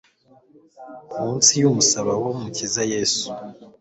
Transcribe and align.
Munsi 1.21 1.51
yumusaraba 1.61 2.13
wumukiza 2.23 2.81
Yesu 2.93 3.25